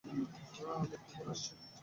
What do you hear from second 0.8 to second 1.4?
একটু পর